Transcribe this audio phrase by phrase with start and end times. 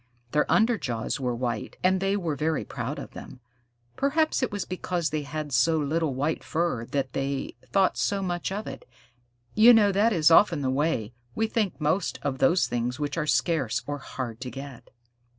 [0.31, 3.39] Their under jaws were white, and they were very proud of them.
[3.95, 8.51] Perhaps it was because they had so little white fur that they thought so much
[8.51, 8.83] of it.
[9.53, 13.27] You know that is often the way we think most of those things which are
[13.27, 14.89] scarce or hard to get.